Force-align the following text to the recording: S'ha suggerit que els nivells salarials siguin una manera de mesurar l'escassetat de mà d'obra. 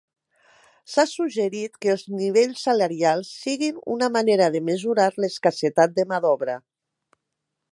S'ha 0.93 1.03
suggerit 1.09 1.75
que 1.85 1.91
els 1.95 2.05
nivells 2.21 2.63
salarials 2.69 3.29
siguin 3.43 3.77
una 3.97 4.09
manera 4.17 4.49
de 4.57 4.63
mesurar 4.71 5.07
l'escassetat 5.21 5.95
de 6.01 6.07
mà 6.13 6.21
d'obra. 6.25 6.57